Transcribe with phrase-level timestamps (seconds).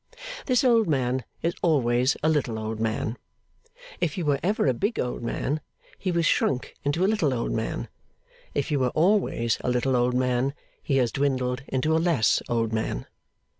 [0.47, 3.19] This old man is always a little old man.
[3.99, 5.61] If he were ever a big old man,
[5.99, 7.87] he has shrunk into a little old man;
[8.55, 12.73] if he were always a little old man, he has dwindled into a less old
[12.73, 13.05] man.